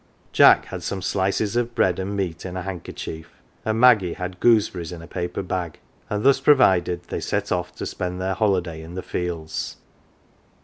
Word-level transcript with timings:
Jack 0.31 0.65
had 0.65 0.81
some 0.81 0.99
slices 1.03 1.55
of 1.55 1.75
bread 1.75 1.99
and 1.99 2.17
meat 2.17 2.43
in 2.43 2.57
a 2.57 2.63
handkerchief, 2.63 3.27
.."^*"^|^ 3.29 3.33
and 3.65 3.79
Maggie 3.79 4.13
had 4.15 4.39
goose 4.39 4.67
berries 4.67 4.91
in 4.91 4.99
a 4.99 5.05
paper 5.05 5.43
bag; 5.43 5.77
and 6.09 6.23
thus 6.23 6.39
provided 6.39 7.03
they 7.09 7.19
set 7.21 7.51
off 7.51 7.75
to 7.75 7.85
spend 7.85 8.19
their 8.19 8.33
holiday 8.33 8.81
in 8.81 8.95
the 8.95 9.03
fields. 9.03 9.75